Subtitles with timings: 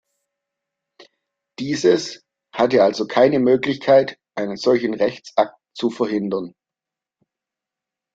[1.59, 2.23] Dieses
[2.55, 6.55] hatte also keine Möglichkeit, einen solchen Rechtsakt zu verhindern.